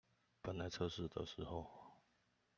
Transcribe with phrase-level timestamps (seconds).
[0.41, 1.67] 本來測試的時候